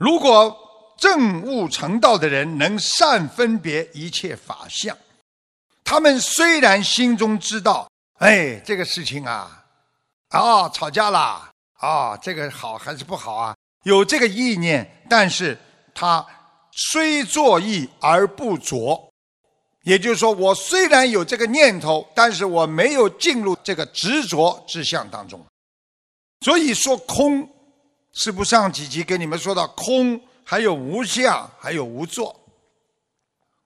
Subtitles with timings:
[0.00, 0.56] 如果
[0.96, 4.96] 正悟成道的人能善分别一切法相，
[5.84, 9.62] 他们虽然心中知道，哎，这个事情啊，
[10.30, 13.54] 啊，吵架啦，啊，这个好还是不好啊？
[13.82, 15.58] 有这个意念，但是
[15.94, 16.26] 他
[16.72, 19.12] 虽作意而不着，
[19.82, 25.44] 也就是说，我虽然有这个念头，但是我没有进入这个执着之相当中。
[26.40, 27.46] 所以说空。
[28.12, 32.34] 是不上几集跟你们说到空，还有无相，还有无作。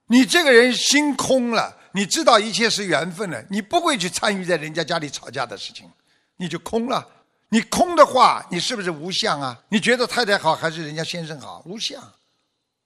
[0.07, 5.91] 你这个人心空了，你知道一切是缘分了，你不会去参与在人家家里吵架的事情，
[6.37, 7.07] 你就空了。
[7.49, 9.59] 你空的话，你是不是无相啊？
[9.69, 11.63] 你觉得太太好还是人家先生好？
[11.65, 12.03] 无相，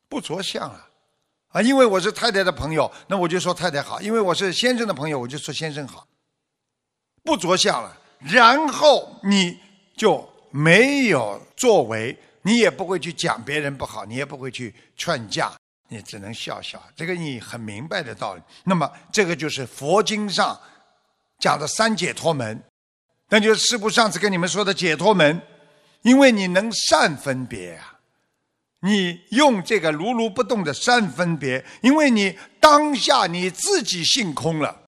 [0.09, 0.89] 不着相啊！
[1.49, 6.07] 啊，因为我是太太的朋友，那我就说太太好；因为我是先生的朋友，我就说先生好。
[7.25, 9.59] 不着相了，然后你
[9.97, 10.29] 就。
[10.51, 15.53] 没有作为，你也不会去讲别人不好，你也不会去劝架，
[15.89, 16.83] 你只能笑笑。
[16.97, 18.43] 这个你很明白的道理。
[18.65, 20.59] 那么，这个就是佛经上
[21.41, 22.63] 讲的三解脱门，
[23.29, 25.43] 那就是师父上次跟你们说的解脱门。
[26.03, 27.99] 因为你能善分别啊，
[28.83, 34.85] 你用这个如如不动的善分别，因为你当下你自己性空了，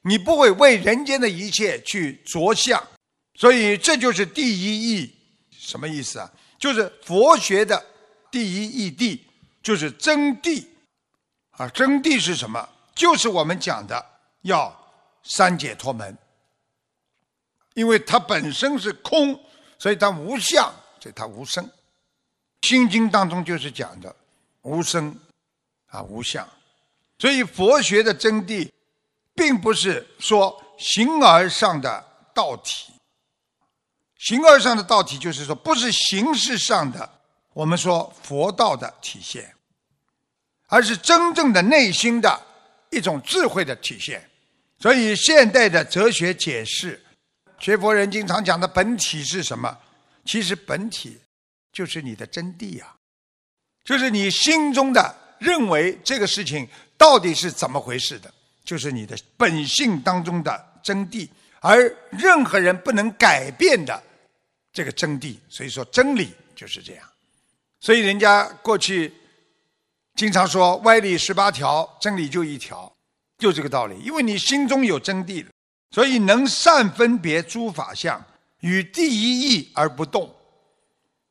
[0.00, 2.82] 你不会为人间的一切去着相。
[3.34, 5.14] 所以这就是第一义，
[5.64, 6.30] 什么意思啊？
[6.58, 7.82] 就是佛学的
[8.30, 9.18] 第一义谛，
[9.62, 10.66] 就是真谛。
[11.52, 12.68] 啊，真谛是什么？
[12.94, 14.04] 就是我们讲的
[14.42, 14.74] 要
[15.22, 16.16] 三解脱门。
[17.74, 19.38] 因为它本身是空，
[19.78, 21.68] 所以它无相，所以它无生。
[22.62, 24.14] 心经当中就是讲的
[24.62, 25.18] 无生
[25.86, 26.48] 啊无相。
[27.18, 28.70] 所以佛学的真谛，
[29.34, 32.93] 并不是说形而上的道体。
[34.24, 37.08] 形而上的道体，就是说，不是形式上的，
[37.52, 39.54] 我们说佛道的体现，
[40.68, 42.42] 而是真正的内心的
[42.90, 44.26] 一种智慧的体现。
[44.78, 46.98] 所以，现代的哲学解释，
[47.58, 49.76] 学佛人经常讲的本体是什么？
[50.24, 51.20] 其实，本体
[51.70, 52.96] 就是你的真谛啊，
[53.84, 58.32] 就是你心中的认为这个事情到底是怎么回事的，
[58.64, 61.28] 就是你的本性当中的真谛，
[61.60, 64.02] 而任何人不能改变的。
[64.74, 67.08] 这个真谛，所以说真理就是这样。
[67.80, 69.12] 所以人家过去
[70.16, 72.92] 经常说歪理十八条，真理就一条，
[73.38, 73.96] 就这个道理。
[74.02, 75.46] 因为你心中有真谛
[75.92, 78.22] 所以能善分别诸法相，
[78.60, 80.34] 与第一义而不动。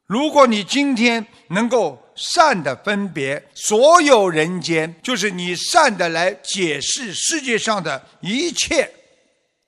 [0.06, 8.90] 如果你今天能够善的分别所有人间，就是你善的来解释世界上的一切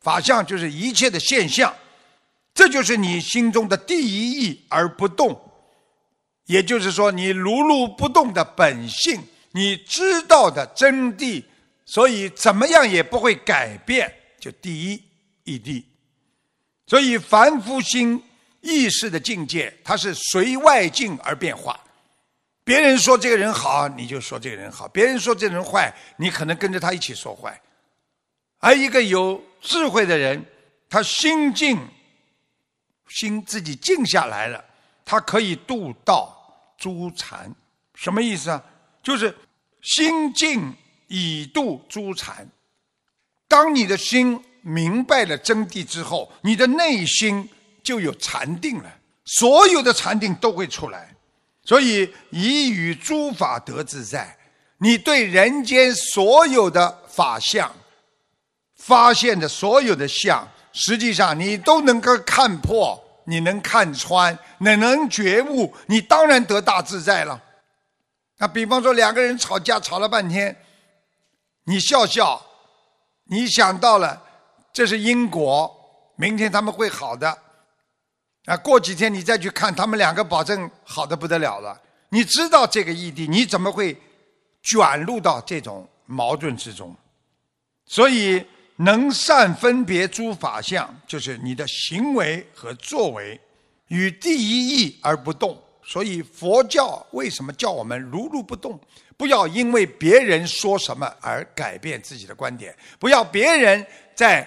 [0.02, 1.76] 法相，就是一切的现象。
[2.56, 5.38] 这就是你心中的第一义而不动，
[6.46, 9.22] 也就是说，你如如不动的本性，
[9.52, 11.44] 你知道的真谛，
[11.86, 15.04] 所以怎么样也不会改变，就第一
[15.44, 15.84] 义谛。
[16.88, 18.24] 所以凡夫心
[18.62, 21.78] 意识的境界，它是随外境而变化。
[22.64, 27.62] 别人说这个人好，你就说这个人好；别人说这人坏，你可能跟着他一起说坏。
[28.60, 30.42] 而一个有智慧的人，
[30.90, 31.78] 他心境。
[33.08, 34.64] 心自己静下来了，
[35.04, 36.36] 他可以度道
[36.78, 37.54] 诸禅，
[37.94, 38.64] 什么意思啊？
[39.04, 39.36] 就是
[39.82, 40.74] 心静
[41.08, 42.48] 以度诸禅。
[43.48, 47.48] 当你的心明白了真谛之后，你的内心
[47.84, 51.16] 就有禅定了，所有的禅定都会出来。
[51.64, 54.38] 所以以与诸法得自在，
[54.80, 57.72] 你对人间所有的法相
[58.76, 60.48] 发现的所有的相。
[60.78, 67.42] 实际上，你都能够看破，你能看穿，你能觉悟，你当然得大自在了。
[68.40, 70.54] 那比方说，两个人吵架吵了半天，
[71.64, 72.46] 你笑笑，
[73.30, 74.22] 你想到了
[74.74, 75.74] 这是因果，
[76.18, 77.38] 明天他们会好的。
[78.44, 81.82] 啊，过几天你再去看，他们两个保证好的不得了了。
[82.10, 83.98] 你知道这个异地，你怎么会
[84.62, 86.94] 卷入到这种矛盾之中？
[87.86, 88.46] 所以。
[88.78, 93.40] 能善分别诸法相，就是你的行为和作为
[93.88, 95.58] 与第一义而不动。
[95.82, 98.78] 所以佛教为什么叫我们如如不动？
[99.16, 104.46] 不要因为别人说什么而改变自己的观点，不要别人在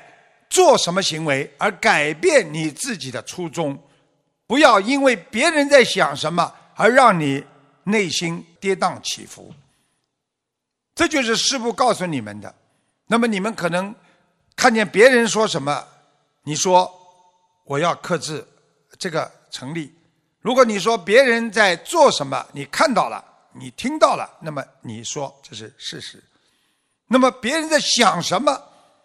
[0.50, 3.82] 做什么行为而改变你自己的初衷，
[4.46, 7.42] 不要因为别人在想什么而让你
[7.84, 9.54] 内心跌宕起伏。
[10.94, 12.54] 这就是师父告诉你们的。
[13.06, 13.94] 那么你们可能。
[14.58, 15.87] 看见别人说什么，
[16.43, 16.93] 你说
[17.62, 18.44] 我要克制，
[18.99, 19.94] 这个成立。
[20.40, 26.20] 如果你说别人在做什么，你看到了，你听到了，那么你说这是事实。
[27.06, 28.60] 那么别人在想什么，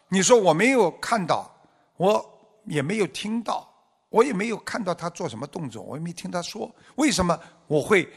[0.10, 1.56] 你说我没有看到，
[1.98, 3.72] 我也没有听到，
[4.10, 8.12] 我也没有看到他做什么动作，我也没听他说，为什么我会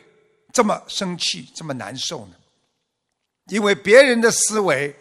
[0.55, 2.35] 这么生气、这么难受呢？
[3.49, 4.97] 因为别人的思维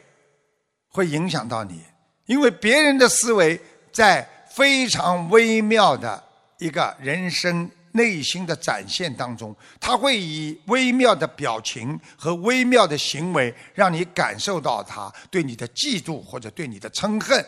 [0.90, 1.82] 会影响到你，
[2.26, 3.60] 因为别人的思维
[3.92, 6.24] 在非常微妙的
[6.58, 7.70] 一个人生。
[7.98, 17.42] 内心的展现当中，他会以微妙的表情和微妙的行为，让你感受到他对你的嫉妒，或者对你的憎恨，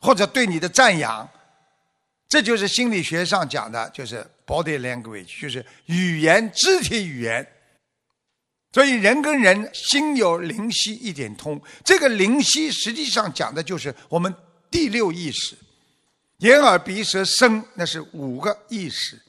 [0.00, 1.28] 或者对你的赞扬。
[2.30, 7.46] 这就是心理学上讲的，就是 body language，就是语言、肢体语言。
[8.78, 14.32] 所以人跟人心有灵犀一点通，这个灵犀实际上讲的就是我们
[14.70, 15.56] 第六意识，
[16.36, 19.20] 眼耳鼻舌身，那是五个意识。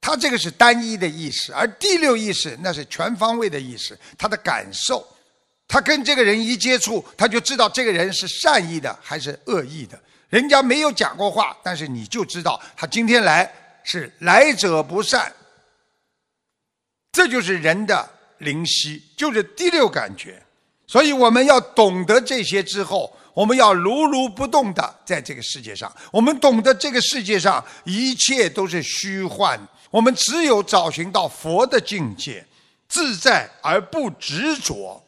[0.00, 3.98] 他这个是单一的意识，而第六意识那是全方位的意识。
[4.16, 5.04] 他的感受，
[5.66, 10.00] 他跟这个人一接触，他就知道这个人是善意的还是恶意的。
[10.28, 15.34] 人家没有讲过话，但是你就知道他今天来是来者不善。
[17.10, 18.08] 这就是人的
[18.40, 20.42] 灵犀，就是第六感觉。
[20.86, 23.16] 所以我们要懂得这些之后。
[23.32, 29.58] 我们要如如不动的在这个世界上，我们懂得这个世界上一切都是虚幻，
[29.90, 32.44] 我们只有找寻到佛的境界，
[32.88, 35.00] 自在而不执着，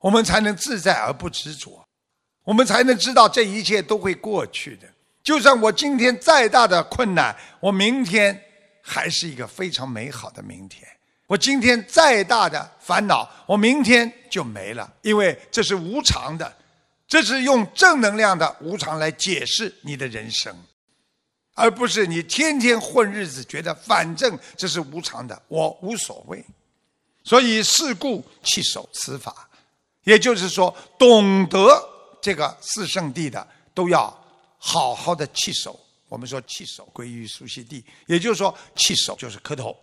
[0.00, 1.82] 我们才能自在而不执着，
[2.44, 4.86] 我们才能知道这一切都会过去的。
[5.24, 8.38] 就算我今天再大的困难，我明天
[8.82, 10.86] 还是一个非常美好的明天。
[11.26, 16.56] 我今天再大的烦恼，我明天就没了，因为这是无常的。
[17.08, 20.52] 这是用正能量的无常来解释你的人生，
[21.54, 26.44] 而不是你天天混日子，觉得反正这是无常的，我无所谓。
[27.22, 29.48] 所以事故弃守此法，
[30.02, 31.80] 也就是说，懂得
[32.20, 34.12] 这个四圣地的，都要
[34.58, 35.78] 好好的弃守。
[36.08, 39.76] 我们说弃守归于熟悉地，也就是说弃守就是磕头。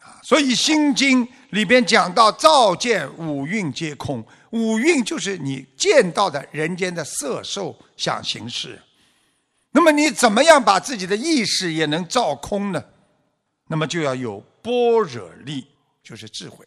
[0.00, 8.80] 啊，所以《心经》里边讲到，照见五蕴皆空，五蕴就是你见到的人间的色受想行识。
[9.70, 12.84] 那么你怎么样把自己的意识也能照空呢？
[13.68, 15.68] 那么就要有般若力，
[16.02, 16.66] 就是智慧。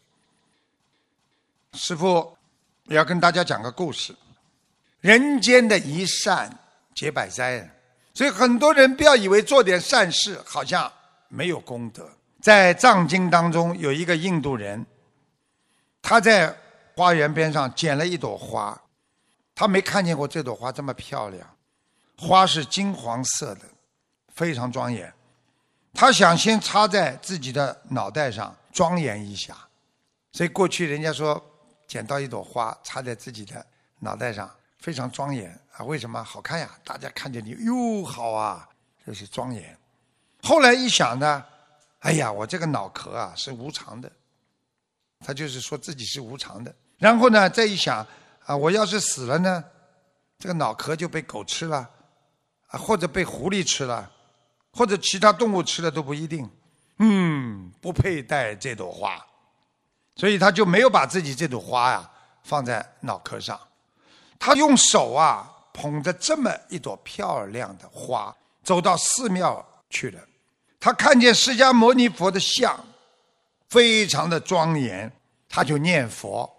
[1.74, 2.38] 师父
[2.86, 4.16] 要跟大家讲个故事：
[5.02, 6.58] 人间的一善
[6.96, 7.70] 解百灾。
[8.14, 10.90] 所以很多人不要以为做点善事好像
[11.28, 12.08] 没有功德。
[12.44, 14.86] 在藏经当中，有一个印度人，
[16.02, 16.54] 他在
[16.94, 18.78] 花园边上捡了一朵花，
[19.56, 21.56] 他没看见过这朵花这么漂亮，
[22.18, 23.62] 花是金黄色的，
[24.36, 25.14] 非常庄严。
[25.94, 29.56] 他想先插在自己的脑袋上庄严一下，
[30.34, 31.42] 所以过去人家说
[31.88, 33.66] 捡到一朵花插在自己的
[34.00, 36.70] 脑袋上非常庄严啊，为什么好看呀？
[36.84, 38.68] 大家看见你哟好啊，
[39.06, 39.78] 这是庄严。
[40.42, 41.46] 后来一想呢。
[42.04, 44.12] 哎呀，我这个脑壳啊是无常的，
[45.20, 46.74] 他就是说自己是无常的。
[46.98, 48.06] 然后呢，再一想
[48.46, 49.64] 啊，我要是死了呢，
[50.38, 51.90] 这个脑壳就被狗吃了，
[52.68, 54.12] 啊，或者被狐狸吃了，
[54.74, 56.50] 或者其他动物吃了都不一定。
[56.98, 59.26] 嗯，不配戴这朵花，
[60.18, 62.10] 所以他就没有把自己这朵花呀
[62.44, 63.58] 放在脑壳上。
[64.38, 70.20] 他用手啊捧着这么一朵漂亮的花，走到寺庙去了。
[70.84, 72.78] 他看见释迦牟尼佛的像，
[73.70, 75.10] 非常的庄严，
[75.48, 76.54] 他就念佛。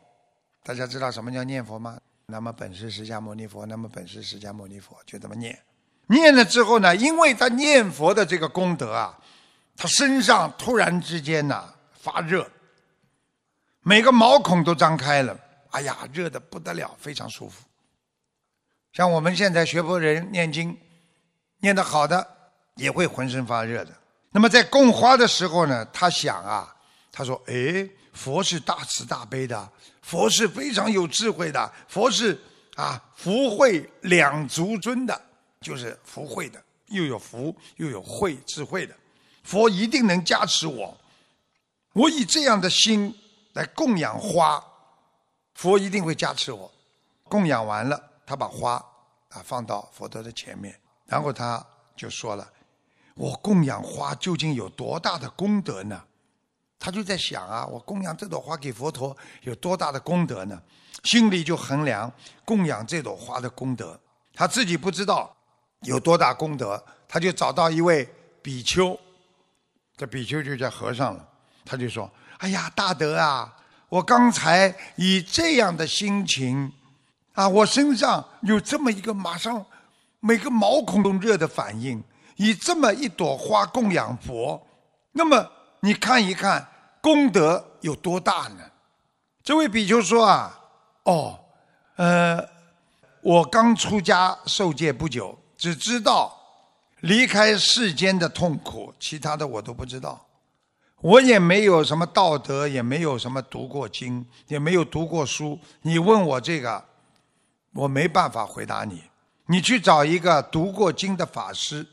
[0.62, 2.00] 大家知道什么叫念佛吗？
[2.24, 5.62] 那么本是释迦牟尼佛，那么本是释迦牟尼佛，就这么念。
[6.06, 9.18] 念了之后呢，因为他念佛的这个功德啊，
[9.76, 12.50] 他身上突然之间呐发热，
[13.82, 15.38] 每个毛孔都张开了，
[15.72, 17.62] 哎呀，热的不得了，非常舒服。
[18.94, 20.74] 像我们现在学佛人念经，
[21.58, 22.26] 念得好的
[22.76, 23.92] 也会浑身发热的。
[24.36, 26.74] 那么在供花的时候呢，他想啊，
[27.12, 29.70] 他说：“哎，佛是大慈大悲的，
[30.02, 32.36] 佛是非常有智慧的，佛是
[32.74, 35.22] 啊福慧两足尊的，
[35.60, 38.92] 就是福慧的，又有福又有慧智慧的，
[39.44, 40.98] 佛一定能加持我。
[41.92, 43.16] 我以这样的心
[43.52, 44.60] 来供养花，
[45.54, 46.68] 佛一定会加持我。
[47.28, 48.84] 供养完了，他把花
[49.28, 50.76] 啊放到佛陀的前面，
[51.06, 51.64] 然后他
[51.96, 52.50] 就说了。”
[53.14, 56.02] 我供养花究竟有多大的功德呢？
[56.78, 60.61] 他就在想啊，我供养这朵花给佛陀有多大的功德呢？
[61.04, 62.11] 心里就衡量
[62.44, 63.99] 供养这朵花的功德，
[64.35, 65.35] 他自己不知道
[65.83, 68.09] 有多大功德，他就找到一位
[68.42, 68.99] 比丘，
[69.97, 71.28] 这比丘就叫和尚了。
[71.64, 73.56] 他就说：“哎呀，大德啊，
[73.88, 76.71] 我刚才以这样的心情，
[77.33, 79.64] 啊，我身上有这么一个马上
[80.21, 82.02] 每个毛孔都热的反应，
[82.36, 84.66] 以这么一朵花供养佛，
[85.12, 85.50] 那么
[85.80, 86.66] 你看一看
[87.00, 88.60] 功德有多大呢？”
[89.42, 90.58] 这位比丘说：“啊，
[91.04, 91.38] 哦，
[91.96, 92.42] 呃，
[93.20, 96.34] 我刚出家受戒不久，只知道
[97.00, 100.20] 离开世间的痛苦，其他的我都不知道。”
[101.02, 105.58] 我也没有什么道德，也没有什么读过经，也没有读过书。
[105.82, 106.82] 你问我这个，
[107.74, 109.02] 我没办法回答你。
[109.44, 111.86] 你去找一个读过经的法师，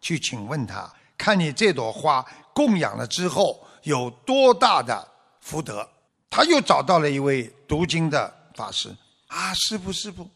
[0.00, 2.24] 去请问他，看你这朵花
[2.54, 5.06] 供养了之后有多大的
[5.40, 5.88] 福德。
[6.30, 8.94] 他又找到了一位读经的法师，
[9.28, 10.28] 啊，师傅，师傅，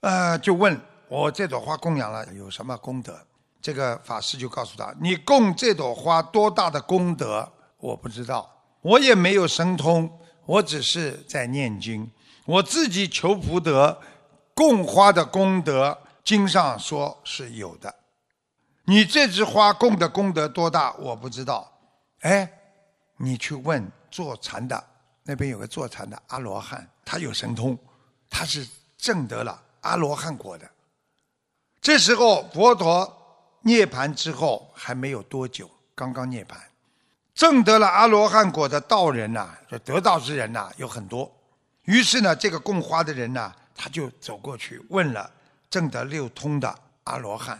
[0.00, 3.18] 呃，就问我这朵花供养了有什么功德？
[3.62, 7.50] 这个法师就告诉他，你供这朵花多大的功德？
[7.78, 8.50] 我不知道，
[8.82, 10.10] 我也没有神通，
[10.44, 12.10] 我只是在念经，
[12.44, 13.98] 我自己求福德，
[14.54, 17.94] 供花的功德，经上说是有的。
[18.84, 20.92] 你这枝花供的功德多大？
[20.94, 21.70] 我不知道。
[22.20, 22.50] 哎，
[23.16, 24.82] 你去问坐禅的，
[25.22, 27.78] 那边有个坐禅的阿罗汉，他有神通，
[28.28, 30.68] 他是证得了阿罗汉果的。
[31.80, 33.16] 这时候佛陀
[33.62, 36.60] 涅盘之后还没有多久，刚刚涅盘。
[37.34, 41.30] 证得了阿罗汉果的道人呐，就得道之人呐，有很多。
[41.84, 45.30] 于是呢，这个供花的人呢，他就走过去问了
[45.70, 47.58] 证得六通的阿罗汉，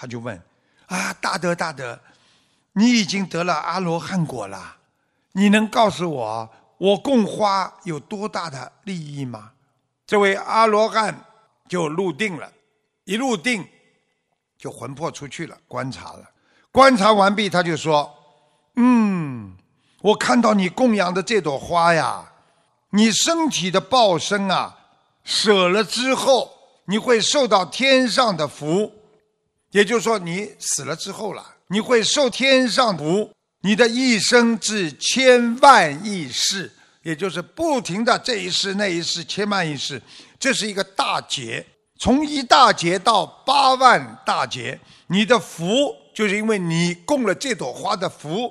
[0.00, 0.42] 他就问：
[0.86, 2.00] 啊，大德大德，
[2.72, 4.76] 你已经得了阿罗汉果了，
[5.32, 9.50] 你能告诉我，我供花有多大的利益吗？
[10.06, 11.26] 这位阿罗汉
[11.68, 12.50] 就入定了，
[13.04, 13.68] 一入定
[14.56, 16.30] 就魂魄出去了，观察了，
[16.72, 18.10] 观察完毕，他就说。
[18.76, 19.54] 嗯，
[20.00, 22.32] 我看到你供养的这朵花呀，
[22.88, 24.78] 你身体的报身啊，
[25.24, 26.50] 舍了之后，
[26.86, 28.90] 你会受到天上的福，
[29.70, 33.30] 也就是说，你死了之后了，你会受天上福，
[33.62, 36.70] 你的一生至千万亿世，
[37.02, 40.00] 也就是不停的这一世那一世，千万亿世，
[40.38, 41.66] 这是一个大劫，
[41.98, 48.50] 从一大劫到八万大劫，你的福就是因为你供了这朵花的福。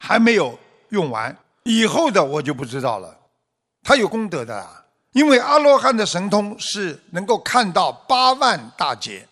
[0.00, 0.56] 还没有
[0.90, 3.18] 用完，以后的我就不知道了。
[3.82, 4.64] 他有功德的，
[5.10, 9.27] 因为阿罗汉的神通是能够看到八万大劫。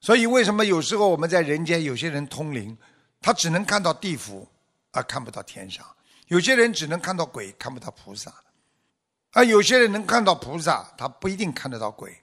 [0.00, 2.76] 所以为什么有时候我们在人间，有些人通灵，
[3.20, 4.48] 他只能看到地府，
[4.92, 5.84] 而看不到天上；
[6.28, 8.30] 有些人只能看到鬼，看不到菩萨；
[9.32, 12.16] 而有些人能看到菩萨，他不一定看得到鬼。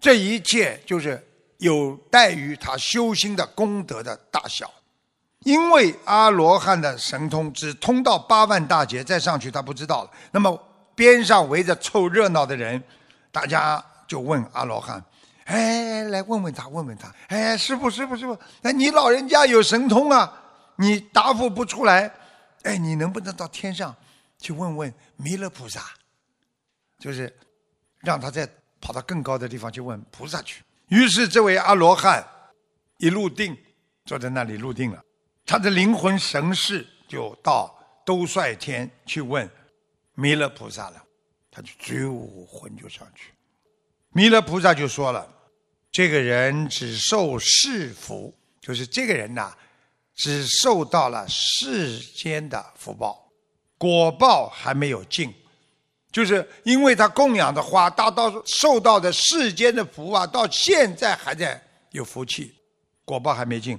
[0.00, 1.22] 这一切就是
[1.58, 4.72] 有待于他修心的功德的大小。
[5.44, 10.10] 因为阿罗汉的神通只通到八万大劫，再上去他不知道了。
[10.30, 10.56] 那么
[10.94, 12.80] 边上围着凑热闹的人，
[13.32, 15.04] 大家就问阿罗汉
[15.44, 17.14] ：“哎，来问问他，问问他。
[17.28, 20.42] 哎，师傅，师傅，师傅，哎，你老人家有神通啊，
[20.76, 22.12] 你答复不出来。
[22.62, 23.94] 哎，你能不能到天上
[24.38, 25.90] 去问问弥勒菩萨？
[26.98, 27.34] 就是
[28.00, 28.48] 让他再
[28.80, 30.62] 跑到更高的地方去问菩萨去。
[30.88, 32.24] 于是这位阿罗汉
[32.98, 33.56] 一入定，
[34.04, 35.02] 坐在那里入定了。”
[35.44, 39.50] 他的灵魂神识就到兜率天去问
[40.14, 41.02] 弥勒菩萨了，
[41.50, 42.06] 他就追
[42.46, 43.32] 魂就上去，
[44.12, 45.26] 弥勒菩萨就说了
[45.90, 49.54] ：“这个人只受世福，就是这个人呐，
[50.14, 53.26] 只受到了世间的福报，
[53.78, 55.32] 果报还没有尽，
[56.10, 61.60] 就是因为他供养的花，大到受到的世间的福啊，到现在还在
[61.92, 62.54] 有福气，
[63.06, 63.78] 果报还没尽。”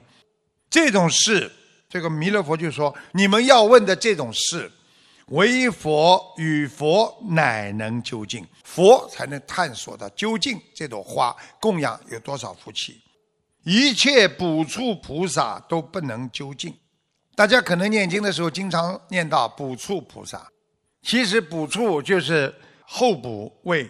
[0.68, 1.52] 这种事，
[1.88, 4.72] 这个弥勒佛就说：“你们要问的这种事，
[5.28, 13.02] 唯佛与佛乃能究竟，佛才能探索到究竟这朵花供养有多少福气，
[13.64, 16.74] 一切补处菩萨都不能究竟。
[17.36, 20.48] 大家可能念经的时候经常念到补处菩萨，
[21.02, 22.54] 其实补处就是
[22.86, 23.90] 后补位，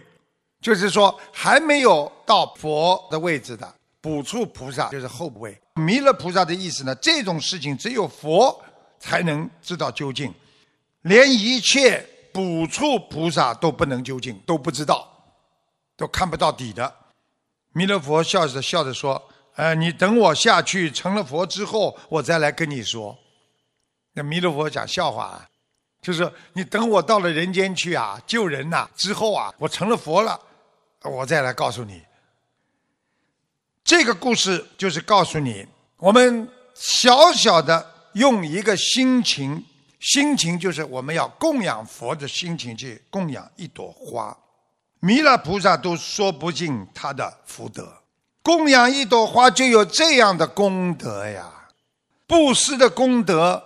[0.62, 3.74] 就是说还没有到佛的位置的。”
[4.04, 6.94] 补处菩萨就是后位，弥勒菩萨的意思呢？
[6.96, 8.62] 这种事情只有佛
[9.00, 10.34] 才能知道究竟，
[11.04, 15.08] 连一切补处菩萨都不能究竟，都不知道，
[15.96, 16.94] 都看不到底的。
[17.74, 19.22] 弥勒佛笑着笑着说
[19.56, 23.18] ：“呃，你等我下去成了佛之后，我再来跟你说。”
[24.14, 25.50] 那弥勒佛讲笑话啊，
[26.02, 30.40] 就是你等我到了人间去啊，救人呐，之后啊，我成了佛了，
[31.02, 32.02] 我再来告诉你。
[33.84, 35.68] 这个故事就是告诉你，
[35.98, 39.66] 我们小小的用一个心情，
[40.04, 44.38] 心情就是我们要供养佛的心情去供养一朵花，
[45.00, 48.02] 弥勒菩萨都说不尽他的福德。
[48.42, 51.50] 供养一朵花就有这样的功德呀，
[52.28, 53.64] 布施的功德，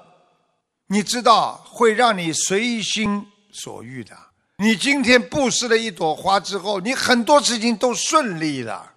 [0.85, 4.15] 你知道会让你随心所欲的。
[4.57, 8.93] 你今天布施了一朵花之后，你很多事情都顺利了。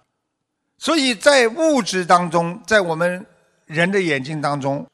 [0.77, 3.25] 所以在物质当中，在我们
[3.65, 4.85] 人的眼睛当中，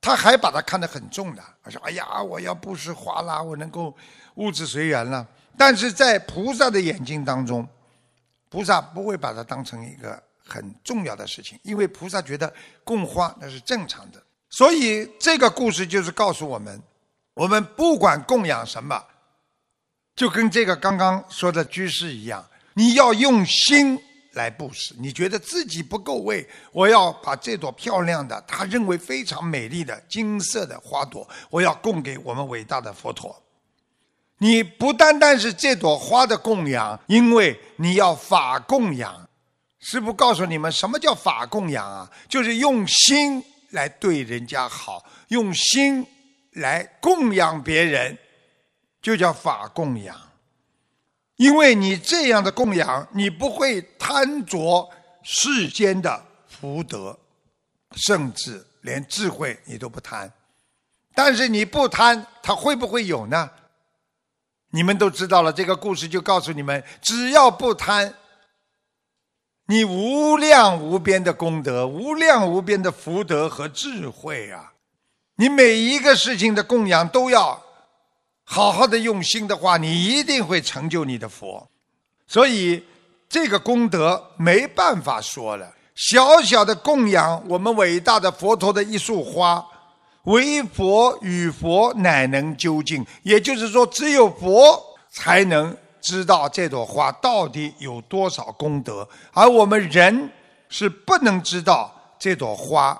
[0.00, 1.42] 他还把它看得很重的。
[1.62, 3.96] 他说：“哎呀，我要布施花啦，我能够
[4.34, 5.26] 物质随缘了。”
[5.56, 7.66] 但是在菩萨的眼睛当中，
[8.48, 10.22] 菩萨不会把它当成一个。
[10.52, 12.52] 很重要的事情，因为菩萨觉得
[12.82, 16.82] 供花那是正常的，所以这个故事就是告诉我们：
[17.34, 19.00] 我们不管供养什么，
[20.16, 23.96] 就跟这个刚刚说的居士一样，你要用心
[24.32, 24.94] 来布施。
[24.98, 33.42] 你觉得自己不够位，我要把这朵漂亮的、他认为非常美丽的金色的花朵，我要供给我们伟大的佛陀。
[34.38, 39.28] 你不单单是这朵花的供养，因为你要法供养。
[39.80, 42.10] 师父告诉你们，什么叫法供养啊？
[42.28, 46.06] 就是用心来对人家好，用心
[46.52, 48.16] 来供养别人，
[49.02, 50.16] 就叫法供养。
[51.40, 54.86] 因为你这样的供养，你不会贪着
[55.22, 57.18] 世间的福德，
[57.96, 60.30] 甚至连智慧你都不贪。
[61.14, 63.50] 但是你不贪，它会不会有呢？
[64.72, 68.12] 你们都知道了，这个故事就告诉你们：只要不贪。
[69.64, 74.74] 你无量无边的功德，无量无边的福德和智慧啊！
[75.36, 77.64] 你每一个事情的供养都要
[78.52, 81.64] 好好的用心的话，你一定会成就你的佛。
[82.26, 82.84] 所以
[83.28, 85.72] 这个功德没办法说了。
[85.94, 89.64] 小小的供养我们伟大的佛陀的一束花，
[90.24, 93.06] 唯佛与佛乃能究竟。
[93.22, 95.76] 也就是说，只有佛才能。
[96.02, 100.32] 知道这朵花到底有多少功德，而我们人
[100.70, 102.98] 是不能知道这朵花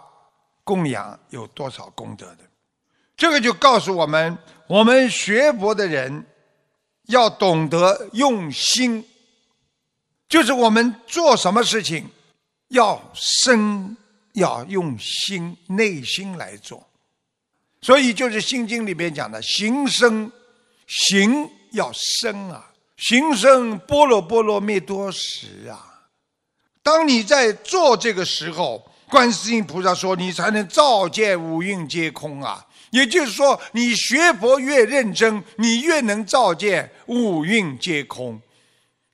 [0.65, 2.50] 供养有多少功德的。
[3.21, 6.25] 这个就告诉我们，我们学佛的人
[7.09, 9.07] 要懂得用心，
[10.27, 12.09] 就是我们做什么事情
[12.69, 13.95] 要深，
[14.33, 16.89] 要用心，内心来做。
[17.83, 20.33] 所以就是《心经》里面讲的，行深，
[20.87, 22.71] 行要深啊。
[22.97, 26.09] 行深般若波罗蜜多时啊！
[26.83, 32.67] 当你在做这个时候，观世音菩萨说你才能照见五蕴皆空啊。
[32.91, 38.41] 也就是说，你学佛越认真，你越能照见五蕴皆空。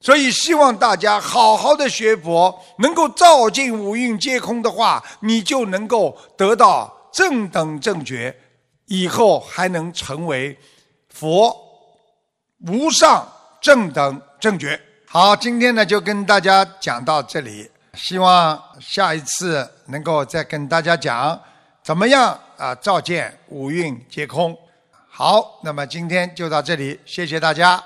[0.01, 8.37] 所以，希望大家好好的学佛，能够照尽五蕴皆空的话，你就能够得到正等正觉，
[8.87, 10.59] 以后还能成为
[11.09, 11.57] 佛
[12.67, 13.33] 无上。
[13.59, 21.41] 正等正觉，好，今天呢就跟大家讲到这里，希望下一次能够再跟大家讲
[21.83, 24.57] 怎么样啊，照见五蕴皆空。
[25.09, 27.83] 好，那么今天就到这里，谢谢大家。